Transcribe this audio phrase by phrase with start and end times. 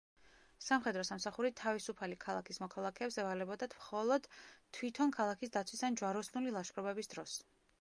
[0.67, 4.27] სამხედრო სამსახური თავისუფალი ქალაქის მოქალაქეებს ევალებოდათ მხოლოდ
[4.79, 7.37] თვითონ ქალაქის დაცვის ან ჯვაროსნული ლაშქრობების დროს.